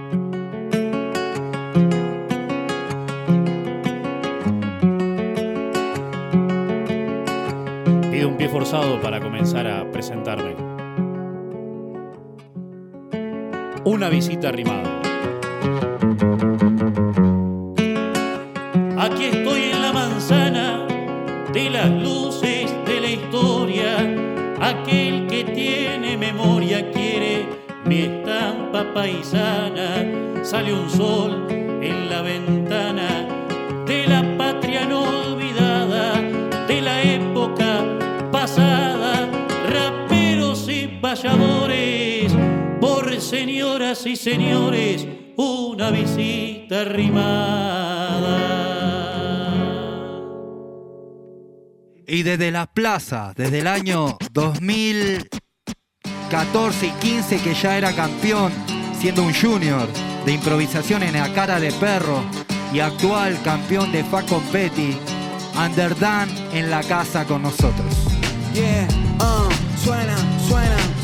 [8.11, 10.58] Pido un pie forzado para comenzar a presentarme.
[13.85, 15.01] Una visita rimada.
[18.97, 20.85] Aquí estoy en la manzana
[21.53, 23.97] de las luces de la historia.
[24.61, 27.47] Aquel que tiene memoria quiere
[27.85, 30.43] mi estampa paisana.
[30.43, 33.27] Sale un sol en la ventana
[33.85, 36.13] de la patria no olvidada,
[36.67, 37.83] de la época
[38.31, 39.29] pasada.
[39.69, 42.08] Raperos y payadores,
[43.23, 45.05] señoras y señores,
[45.37, 48.39] una visita rimada.
[52.07, 58.51] Y desde la plaza, desde el año 2014 y 15 que ya era campeón,
[58.99, 59.87] siendo un junior
[60.25, 62.23] de improvisación en la cara de perro
[62.73, 64.97] y actual campeón de Fa Competi,
[65.55, 67.93] Underdan en la casa con nosotros.
[68.53, 68.87] Yeah,
[69.19, 69.49] uh,
[69.83, 70.15] suena,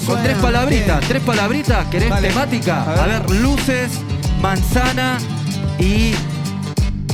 [0.06, 2.30] Con tres palabritas, tres palabritas, ¿querés Vale.
[2.30, 2.84] temática?
[2.84, 3.00] A ver.
[3.00, 3.92] A ver, luces,
[4.42, 5.18] manzana
[5.80, 6.14] y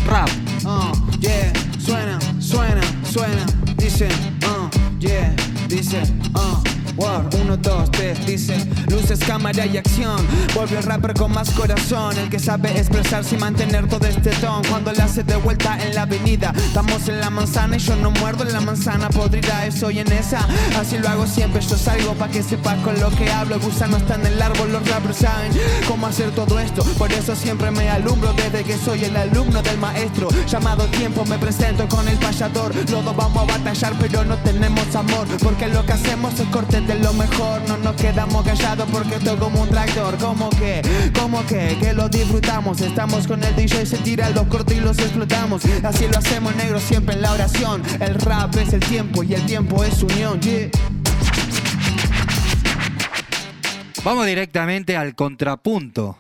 [0.06, 0.30] rap.
[0.66, 3.46] Uh, yeah, suena, suena, suena,
[3.78, 4.10] dice,
[4.46, 4.70] uh,
[5.00, 5.34] yeah,
[5.68, 6.02] dice,
[6.36, 6.62] uh.
[6.98, 8.58] Word, uno, dos, tres, dice
[8.90, 10.18] Luces, cámara y acción.
[10.54, 12.18] Volvió el rapper con más corazón.
[12.18, 15.96] El que sabe expresarse y mantener todo este ton Cuando la hace de vuelta en
[15.96, 16.54] la avenida.
[16.58, 19.10] Estamos en la manzana y yo no muerdo en la manzana.
[19.10, 20.46] Podrida Estoy en esa,
[20.80, 23.56] así lo hago siempre Yo salgo pa' que sepas con lo que hablo.
[23.56, 25.52] El gusano está en el árbol, los rappers saben
[25.88, 26.84] Cómo hacer todo esto.
[26.98, 30.28] Por eso siempre me alumbro Desde que soy el alumno del maestro.
[30.48, 32.76] Llamado tiempo me presento con el payador.
[32.76, 36.81] Los dos vamos a batallar pero no tenemos amor Porque lo que hacemos es corte
[36.88, 37.62] de lo mejor.
[37.68, 40.18] No nos quedamos callados porque esto como un tractor.
[40.18, 40.82] Como que,
[41.20, 42.82] como que, que lo disfrutamos.
[42.82, 45.64] Estamos con el DJ, se tiran los cortos y los explotamos.
[45.84, 47.82] Así lo hacemos negro siempre en la oración.
[48.00, 50.70] El rap es el tiempo y el tiempo es unión yeah.
[54.04, 56.18] Vamos directamente al contrapunto.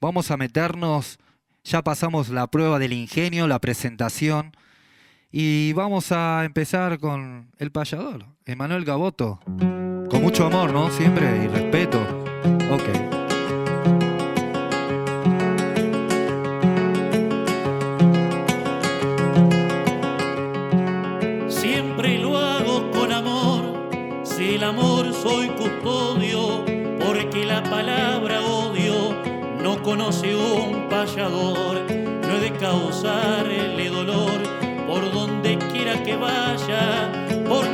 [0.00, 1.18] Vamos a meternos,
[1.64, 4.52] ya pasamos la prueba del ingenio, la presentación,
[5.32, 9.40] y vamos a empezar con el payador, Emanuel Gaboto.
[10.16, 10.88] Con mucho amor, ¿no?
[10.88, 11.98] Siempre y respeto.
[12.72, 12.84] Ok.
[21.50, 23.62] Siempre lo hago con amor,
[24.22, 26.64] si el amor soy custodio,
[27.04, 29.14] porque la palabra odio
[29.62, 34.40] no conoce un payador, no he de causarle dolor
[34.86, 37.12] por donde quiera que vaya,
[37.46, 37.68] por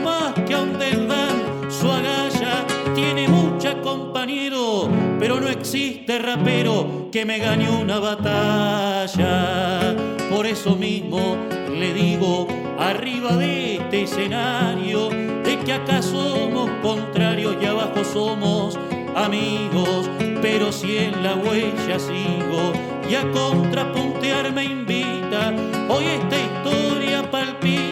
[6.13, 9.95] existe rapero que me gane una batalla.
[10.31, 11.37] Por eso mismo
[11.71, 12.47] le digo,
[12.79, 15.09] arriba de este escenario,
[15.45, 18.79] de que acá somos contrarios y abajo somos
[19.15, 20.09] amigos,
[20.41, 22.73] pero si en la huella sigo
[23.09, 25.55] y a contrapuntear me invita,
[25.89, 27.92] hoy esta historia palpita,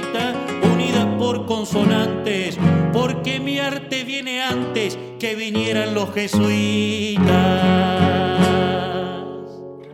[1.30, 2.58] por consonantes,
[2.92, 7.24] porque mi arte viene antes que vinieran los jesuitas.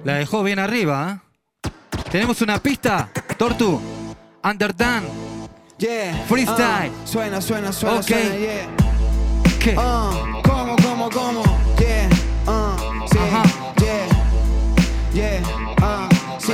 [0.02, 1.20] La dejó bien arriba,
[1.66, 1.70] ¿eh?
[2.10, 3.78] Tenemos una pista, Tortu.
[4.42, 5.02] Underdone.
[5.76, 6.24] Yeah.
[6.26, 6.90] Freestyle.
[6.90, 8.06] ah, suena, suena, suena, Ok.
[8.06, 8.68] suena, yeah.
[9.60, 9.74] ¿Qué?
[9.76, 11.42] Ah, ¿Cómo, cómo, cómo?
[11.78, 12.08] Yeah.
[12.46, 12.76] ah,
[13.12, 13.18] sí.
[13.18, 13.42] Ajá.
[13.82, 14.06] Yeah.
[15.12, 15.55] Yeah.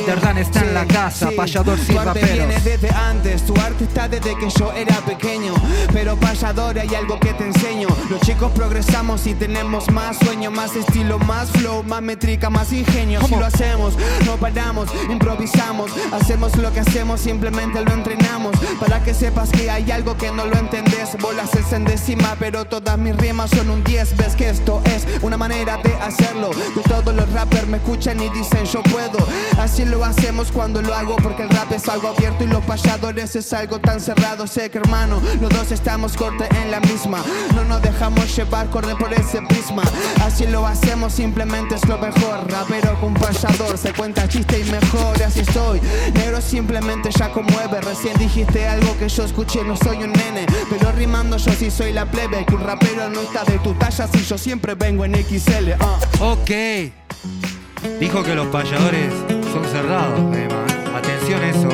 [0.04, 4.08] Sí, está en la casa, payador sin Tu arte viene desde antes, tu arte está
[4.08, 5.54] desde que yo era pequeño.
[5.92, 7.88] Pero payador hay algo que te enseño.
[8.10, 13.20] Los chicos progresamos y tenemos más sueño, más estilo, más flow, más métrica, más ingenio.
[13.26, 13.94] Si lo hacemos,
[14.26, 15.90] no paramos, improvisamos.
[16.12, 18.56] Hacemos lo que hacemos, simplemente lo entrenamos.
[18.80, 21.16] Para que sepas que hay algo que no lo entendés.
[21.20, 24.16] Bolas es en décima, pero todas mis rimas son un 10.
[24.16, 26.50] Ves que esto es una manera de hacerlo.
[26.50, 29.26] Que todos los rappers me escuchan y dicen yo puedo.
[29.58, 33.36] Así lo hacemos cuando lo hago, porque el rap es algo abierto y los payadores
[33.36, 34.46] es algo tan cerrado.
[34.46, 37.22] Sé que hermano, los dos estamos cortes en la misma.
[37.54, 39.82] No nos dejamos llevar, corre por ese prisma.
[40.24, 42.50] Así lo hacemos, simplemente es lo mejor.
[42.50, 45.22] Rapero con payador, se cuenta chiste y mejor.
[45.22, 45.80] Así estoy.
[46.14, 47.80] Negro simplemente ya conmueve.
[47.80, 50.46] Recién dijiste algo que yo escuché, no soy un nene.
[50.70, 52.44] Pero rimando yo sí soy la plebe.
[52.46, 55.72] Que un rapero no está de tu talla si yo siempre vengo en XL.
[55.80, 55.98] ah.
[56.20, 56.50] Ok.
[57.98, 59.12] Dijo que los payadores
[59.52, 60.64] son cerrados, Emma.
[60.96, 61.68] Atención eso.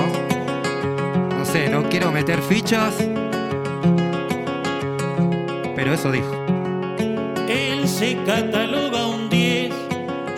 [1.37, 2.97] No sé, no quiero meter fichas.
[5.77, 6.33] Pero eso dijo.
[7.49, 9.73] Él se cataloga un 10,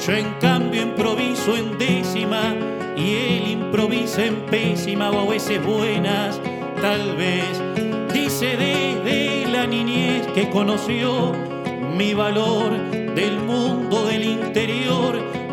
[0.07, 2.55] yo en cambio improviso en décima
[2.95, 6.39] y él improvisa en pésima o a veces buenas,
[6.81, 7.61] tal vez.
[8.13, 11.33] Dice desde la niñez que conoció
[11.97, 12.71] mi valor
[13.15, 14.70] del mundo del interior,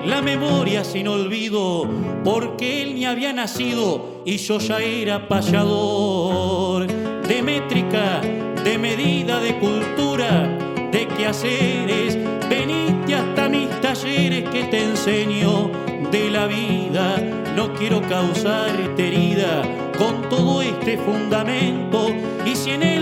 [0.07, 1.85] la memoria sin olvido,
[2.23, 8.21] porque él ni había nacido y yo ya era payador de métrica,
[8.63, 10.57] de medida, de cultura,
[10.91, 12.17] de quehaceres.
[12.49, 15.69] Venite hasta mis talleres que te enseño
[16.09, 17.17] de la vida.
[17.55, 19.61] No quiero causarte herida
[19.97, 22.07] con todo este fundamento.
[22.45, 22.96] Y si en corazón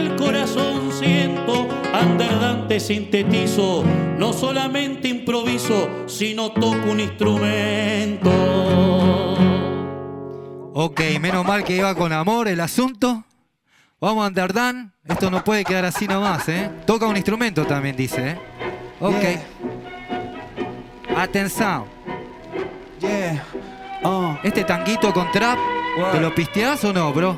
[1.99, 3.83] siento, anderdante sintetizo,
[4.17, 8.31] no solamente improviso, sino toco un instrumento.
[10.73, 13.23] Ok, menos mal que iba con amor el asunto.
[14.01, 14.93] Vamos, Underdan.
[15.07, 16.69] Esto no puede quedar así nomás, ¿eh?
[16.85, 18.37] Toca un instrumento también, dice, ¿eh?
[18.99, 19.23] Ok.
[21.15, 21.85] Atención.
[22.99, 23.43] Yeah.
[24.03, 25.57] Oh, Este tanguito con trap,
[26.11, 27.37] ¿te lo pisteás o no, bro?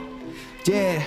[0.65, 1.03] yeah.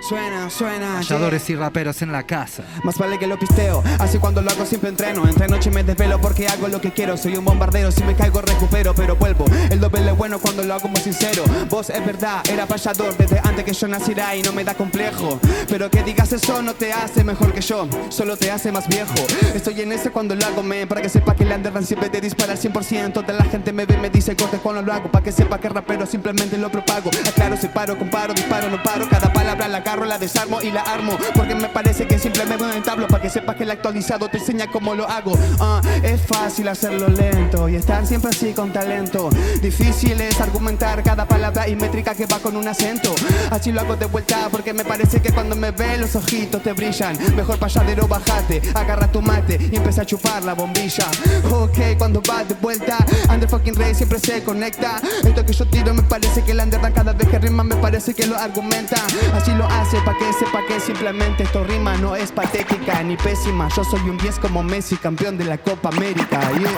[0.00, 1.00] Suena, suena.
[1.00, 1.08] yeah.
[1.08, 2.62] Payadores y raperos en la casa.
[2.84, 5.26] Más vale que lo pisteo, así cuando lo hago siempre entreno.
[5.26, 7.16] Entre noche me desvelo porque hago lo que quiero.
[7.16, 10.74] Soy un bombardero, si me caigo recupero Pero vuelvo, el doble es bueno cuando lo
[10.74, 11.44] hago muy sincero.
[11.70, 15.40] Vos es verdad, era payador desde antes que yo naciera Y no me da complejo.
[15.68, 17.88] Pero que digas eso no te hace mejor que yo.
[18.10, 19.14] Solo te hace más viejo.
[19.54, 22.20] Estoy en ese cuando lo hago, me Para que sepa que el underground siempre te
[22.20, 25.24] dispara al 100% Toda la gente me ve, me dice corte cuando lo hago Para
[25.24, 27.10] que sepa que rapero simplemente lo propago.
[27.26, 29.08] Aclaro, separo, comparo, disparo, no paro.
[29.08, 31.16] Cada palabra la agarro, la desarmo y la armo.
[31.34, 34.66] Porque me parece que simplemente me entablo Para que sepas que el actualizado te enseña
[34.66, 35.32] cómo lo hago.
[35.60, 39.30] Ah, Es fácil hacerlo lento y estar siempre así con talento.
[39.62, 43.14] Difícil es argumentar cada palabra y métrica que va con un acento.
[43.50, 46.72] Así lo hago de vuelta porque me parece que cuando me ves los ojitos te
[46.72, 47.16] brillan.
[47.36, 51.06] Mejor payadero bajate, agarra tu mate y empieza a chupar la bombilla.
[51.50, 52.98] Ok, cuando va de vuelta,
[53.32, 55.00] Under fucking Ray siempre se conecta.
[55.24, 58.14] Esto que yo tiro me parece que el underdan cada vez que rima me parece
[58.14, 58.96] que lo argumenta.
[59.34, 63.68] Así lo hace pa' que sepa que simplemente esto rima no es patética ni pésima
[63.76, 66.70] Yo soy un 10 como Messi, campeón de la Copa América yeah.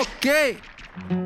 [0.00, 0.56] Ok.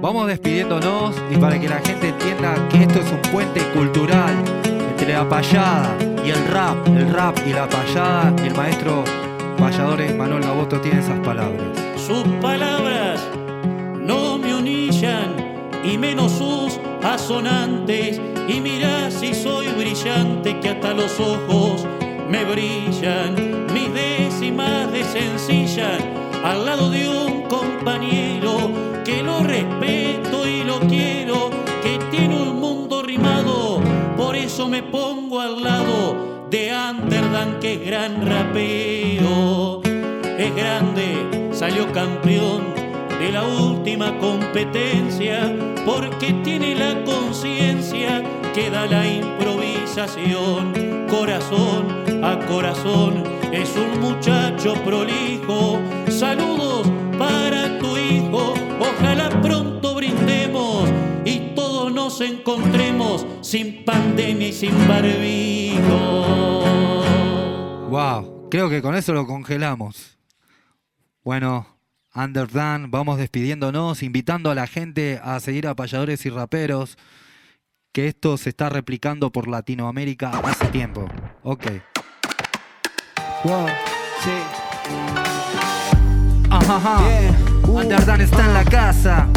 [0.01, 5.13] Vamos despidiéndonos y para que la gente entienda que esto es un puente cultural entre
[5.13, 9.05] la payada y el rap, el rap y la payada, el maestro
[9.57, 11.63] payadores Manuel Gaboto tiene esas palabras.
[11.97, 13.21] Sus palabras
[14.01, 15.37] no me unillan
[15.85, 16.60] y menos sus
[17.03, 18.21] asonantes.
[18.49, 21.87] Y mira si soy brillante que hasta los ojos
[22.29, 23.67] me brillan.
[23.73, 26.01] Mis décimas desencillan
[26.45, 28.71] al lado de un compañero
[29.05, 31.51] que lo respeto y lo quiero,
[31.83, 33.81] que tiene un mundo rimado.
[34.17, 39.81] Por eso me pongo al lado de Amsterdam que es gran rapero
[40.41, 42.80] es grande, salió campeón
[43.21, 45.55] de la última competencia,
[45.85, 48.23] porque tiene la conciencia
[48.55, 50.73] que da la improvisación,
[51.07, 55.79] corazón a corazón, es un muchacho prolijo.
[56.09, 60.89] Saludos para tu hijo, ojalá pronto brindemos
[61.27, 66.25] y todos nos encontremos sin pandemia y sin barbijo.
[67.91, 70.19] Wow, creo que con eso lo congelamos.
[71.23, 71.80] Bueno,
[72.15, 76.99] Underdone, vamos despidiéndonos, invitando a la gente a seguir a payadores y raperos,
[77.93, 81.07] que esto se está replicando por Latinoamérica hace tiempo.
[81.43, 81.67] Ok.
[83.45, 83.67] Wow,
[84.25, 84.31] sí.
[86.51, 86.99] Ajá, ajá.
[87.09, 87.69] Yeah.
[87.69, 89.29] Uh, Underdone está en la casa.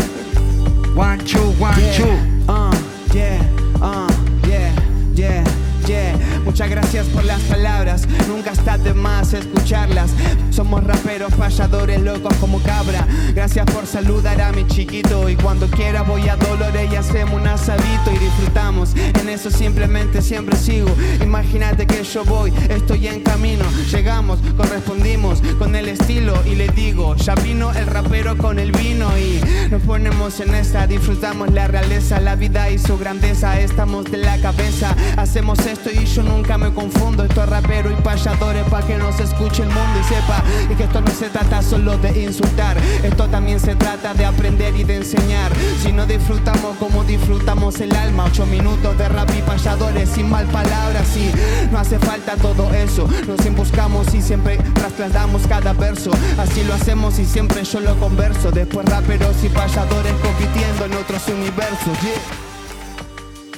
[0.96, 2.52] One, two, one, Yeah, two.
[2.52, 2.72] uh,
[3.14, 3.40] yeah,
[3.82, 4.08] uh,
[4.48, 4.74] yeah,
[5.14, 5.44] yeah,
[5.88, 6.33] yeah.
[6.46, 10.12] Muchas gracias por las palabras, nunca está de más escucharlas.
[10.52, 13.08] Somos raperos, payadores, locos como cabra.
[13.34, 15.30] Gracias por saludar a mi chiquito.
[15.30, 18.94] Y cuando quiera voy a Dolores y hacemos un asadito y disfrutamos.
[19.20, 20.90] En eso simplemente siempre sigo.
[21.22, 23.66] Imagínate que yo voy, estoy en camino.
[23.92, 29.10] Llegamos, correspondimos con el estilo y le digo, ya vino el rapero con el vino
[29.18, 34.18] y nos ponemos en esta, disfrutamos la realeza, la vida y su grandeza, estamos de
[34.18, 38.86] la cabeza, hacemos esto y yo nunca me confundo, esto es rapero y payadores para
[38.86, 42.24] que nos escuche el mundo y sepa y que esto no se trata solo de
[42.24, 47.80] insultar, esto también se trata de aprender y de enseñar, si no disfrutamos como disfrutamos
[47.82, 51.06] el alma, ocho minutos de rap y payadores sin mal palabras.
[51.16, 51.32] Y
[51.72, 57.20] no hace falta todo eso, nos embuscamos y siempre trasladamos cada verso, así lo hacemos
[57.20, 61.98] y siempre yo lo converso, después raperos y payadores compitiendo en otros universos.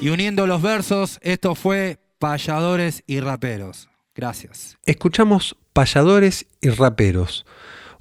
[0.01, 3.88] Y uniendo los versos, esto fue Payadores y Raperos.
[4.15, 4.80] Gracias.
[4.88, 7.45] Escuchamos Payadores y Raperos,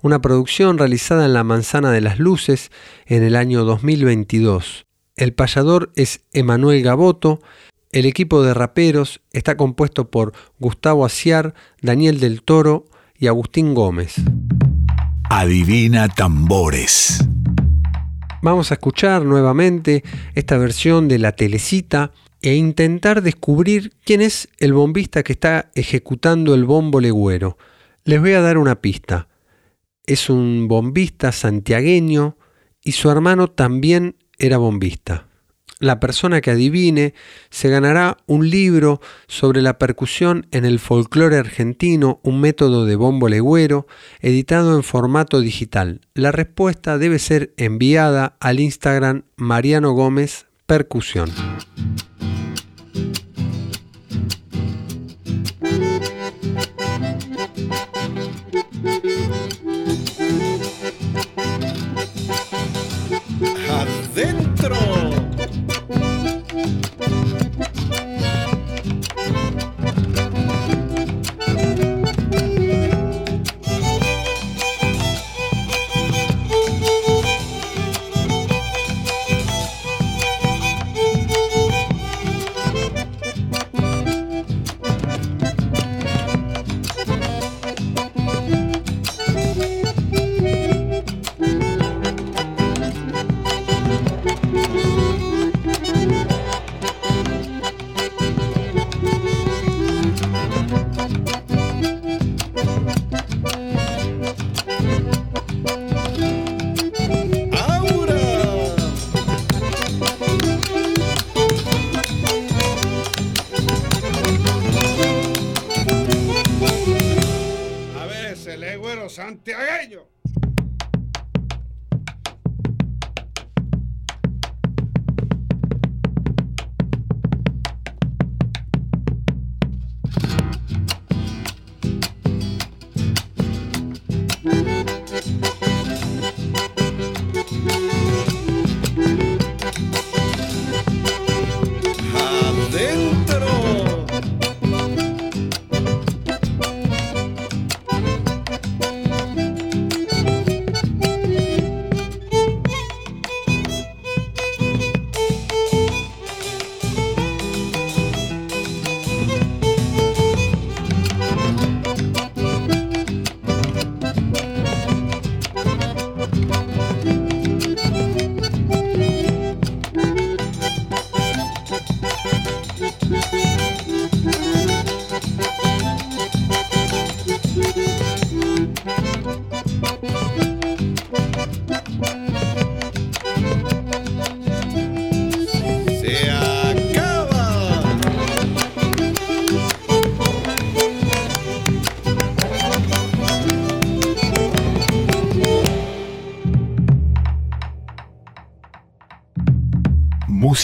[0.00, 2.70] una producción realizada en la Manzana de las Luces
[3.04, 4.86] en el año 2022.
[5.16, 7.42] El payador es Emanuel Gaboto,
[7.92, 11.52] el equipo de raperos está compuesto por Gustavo Aciar,
[11.82, 12.86] Daniel del Toro
[13.18, 14.14] y Agustín Gómez.
[15.28, 17.22] Adivina tambores.
[18.40, 20.02] Vamos a escuchar nuevamente
[20.34, 22.12] esta versión de la telecita
[22.44, 27.56] e intentar descubrir quién es el bombista que está ejecutando el bombo legüero.
[28.04, 29.28] Les voy a dar una pista.
[30.04, 32.36] Es un bombista santiagueño
[32.82, 35.26] y su hermano también era bombista.
[35.80, 37.14] La persona que adivine
[37.48, 43.26] se ganará un libro sobre la percusión en el folclore argentino, un método de bombo
[43.26, 43.86] legüero,
[44.20, 46.02] editado en formato digital.
[46.12, 51.30] La respuesta debe ser enviada al Instagram Mariano Gómez Percusión.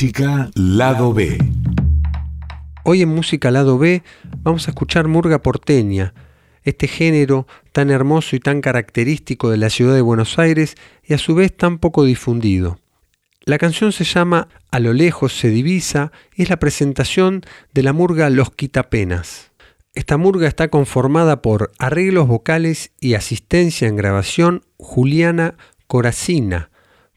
[0.01, 1.37] Música Lado B.
[2.85, 4.03] Hoy en Música Lado B
[4.39, 6.15] vamos a escuchar Murga Porteña.
[6.63, 10.75] este género tan hermoso y tan característico de la ciudad de Buenos Aires
[11.05, 12.79] y a su vez tan poco difundido.
[13.45, 17.43] La canción se llama A lo lejos se divisa y es la presentación
[17.75, 19.53] de la murga Los Quitapenas.
[19.93, 26.71] Esta murga está conformada por arreglos vocales y asistencia en grabación Juliana Coracina,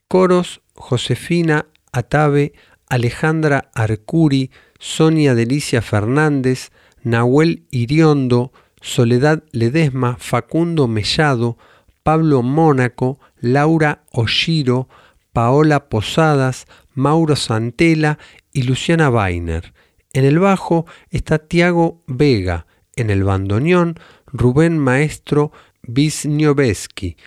[0.09, 2.53] coros Josefina Atabe,
[2.93, 6.69] Alejandra Arcuri, Sonia Delicia Fernández,
[7.01, 11.57] Nahuel Iriondo, Soledad Ledesma, Facundo Mellado,
[12.03, 14.89] Pablo Mónaco, Laura Oshiro,
[15.31, 18.19] Paola Posadas, Mauro Santela
[18.51, 19.73] y Luciana Weiner.
[20.13, 23.95] En el bajo está Tiago Vega, en el bandoneón
[24.27, 25.51] Rubén Maestro
[25.87, 27.17] Wisniewski,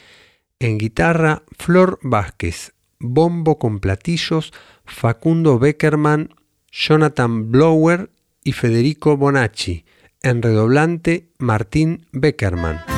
[0.60, 4.52] en guitarra Flor Vázquez, bombo con platillos
[4.84, 6.34] Facundo Beckerman,
[6.70, 8.10] Jonathan Blower
[8.42, 9.84] y Federico Bonacci,
[10.22, 12.95] en redoblante Martín Beckerman.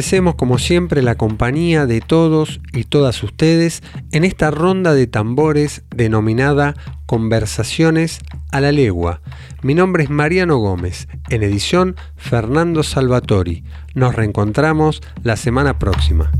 [0.00, 3.82] Agradecemos como siempre la compañía de todos y todas ustedes
[4.12, 6.74] en esta ronda de tambores denominada
[7.04, 8.20] Conversaciones
[8.50, 9.20] a la Legua.
[9.60, 13.62] Mi nombre es Mariano Gómez, en edición Fernando Salvatori.
[13.94, 16.30] Nos reencontramos la semana próxima.